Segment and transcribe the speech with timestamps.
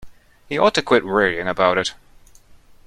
[0.49, 1.93] He ought to quit worrying about it.